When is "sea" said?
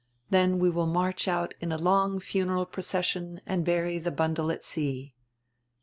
4.63-5.13